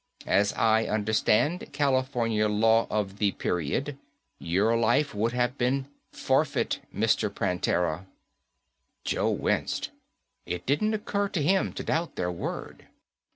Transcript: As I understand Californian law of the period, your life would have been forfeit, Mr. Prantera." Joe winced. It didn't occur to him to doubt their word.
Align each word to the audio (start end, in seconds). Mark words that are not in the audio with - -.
As 0.25 0.51
I 0.53 0.85
understand 0.85 1.71
Californian 1.73 2.59
law 2.59 2.87
of 2.89 3.19
the 3.19 3.33
period, 3.33 3.99
your 4.39 4.75
life 4.75 5.13
would 5.13 5.31
have 5.33 5.59
been 5.59 5.89
forfeit, 6.11 6.79
Mr. 6.91 7.29
Prantera." 7.31 8.07
Joe 9.03 9.29
winced. 9.29 9.91
It 10.47 10.65
didn't 10.65 10.95
occur 10.95 11.29
to 11.29 11.43
him 11.43 11.71
to 11.73 11.83
doubt 11.83 12.15
their 12.15 12.31
word. 12.31 12.87